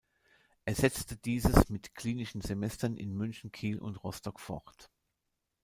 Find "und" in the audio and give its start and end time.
3.77-4.03